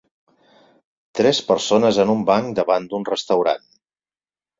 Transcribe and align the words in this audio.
Tres 1.19 1.41
persones 1.49 1.99
en 2.05 2.13
un 2.13 2.23
banc 2.31 2.49
davant 2.61 2.87
d'un 2.95 3.05
restaurant. 3.11 3.69